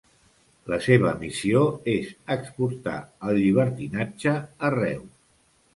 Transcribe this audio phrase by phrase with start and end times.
[0.71, 1.61] La seva missió
[1.95, 2.97] és exportar
[3.29, 4.39] el llibertinatge
[4.73, 5.11] arreu.